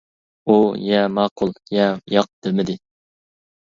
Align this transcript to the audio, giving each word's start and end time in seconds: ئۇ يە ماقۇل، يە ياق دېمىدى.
ئۇ 0.47 0.55
يە 0.85 1.03
ماقۇل، 1.19 1.55
يە 1.79 1.93
ياق 2.19 2.35
دېمىدى. 2.45 2.83